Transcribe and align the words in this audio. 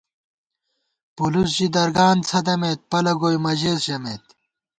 پُلُس 1.15 1.49
ژی 1.55 1.67
درگان 1.75 2.17
څھدَمېت 2.27 2.79
پَلہ 2.89 3.13
گوئی 3.21 3.37
مہ 3.43 3.51
ژېس 3.59 3.79
ژَمېت 3.85 4.25